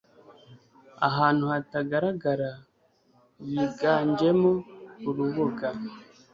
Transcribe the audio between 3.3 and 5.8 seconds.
yiganjemo urubuga